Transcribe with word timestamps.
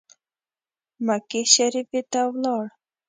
مکې 1.05 1.41
شریفي 1.53 2.01
ته 2.11 2.21
ولاړ. 2.31 2.65